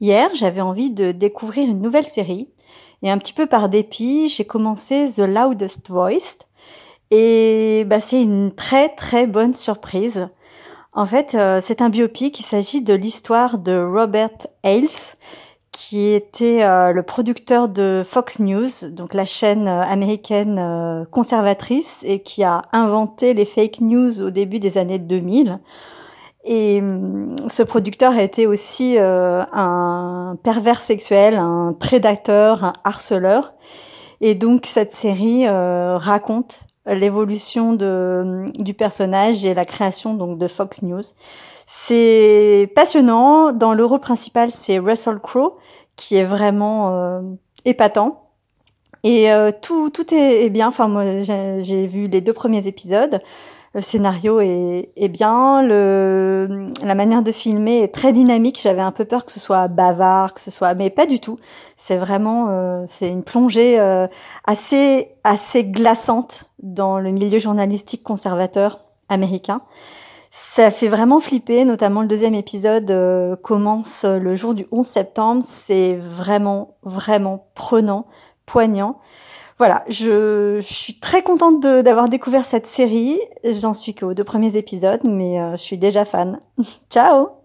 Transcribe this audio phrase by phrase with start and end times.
[0.00, 2.48] Hier, j'avais envie de découvrir une nouvelle série.
[3.02, 6.38] Et un petit peu par dépit, j'ai commencé The Loudest Voice.
[7.10, 10.28] Et bah, c'est une très très bonne surprise.
[10.92, 15.16] En fait, euh, c'est un biopic, il s'agit de l'histoire de Robert Ailes
[15.70, 22.20] qui était euh, le producteur de Fox News, donc la chaîne euh, américaine conservatrice et
[22.20, 25.58] qui a inventé les fake news au début des années 2000
[26.44, 33.54] et hum, ce producteur a été aussi euh, un pervers sexuel, un prédateur, un harceleur.
[34.20, 40.48] Et donc cette série euh, raconte l'évolution de, du personnage et la création donc de
[40.48, 41.02] Fox News.
[41.66, 43.52] C'est passionnant.
[43.52, 45.56] Dans le rôle principal, c'est Russell Crowe
[45.96, 47.20] qui est vraiment euh,
[47.64, 48.24] épatant.
[49.04, 49.28] Et
[49.62, 50.66] tout, tout est, est bien.
[50.68, 53.20] Enfin, moi, j'ai vu les deux premiers épisodes
[53.74, 58.58] le scénario est, est, bien, le, la manière de filmer est très dynamique.
[58.62, 61.38] J'avais un peu peur que ce soit bavard, que ce soit, mais pas du tout.
[61.76, 64.06] C'est vraiment, euh, c'est une plongée euh,
[64.46, 69.60] assez assez glaçante dans le milieu journalistique conservateur américain.
[70.30, 75.42] Ça fait vraiment flipper, notamment le deuxième épisode euh, commence le jour du 11 septembre.
[75.44, 78.06] C'est vraiment vraiment prenant,
[78.46, 78.98] poignant
[79.58, 83.18] voilà, je, suis très contente d'avoir découvert cette série.
[83.44, 86.40] J'en suis qu'aux deux premiers épisodes, mais euh, je suis déjà fan.
[86.90, 87.37] Ciao